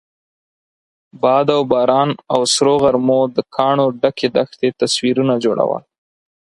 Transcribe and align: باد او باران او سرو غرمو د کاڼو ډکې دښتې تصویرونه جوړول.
باد 1.21 1.47
او 1.55 1.61
باران 1.71 2.09
او 2.33 2.41
سرو 2.53 2.75
غرمو 2.83 3.21
د 3.35 3.37
کاڼو 3.55 3.87
ډکې 4.01 4.27
دښتې 4.37 4.67
تصویرونه 4.81 5.33
جوړول. 5.43 5.83